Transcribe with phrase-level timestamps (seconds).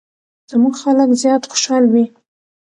[0.51, 2.05] زموږ خلک زیات خوشحال وي.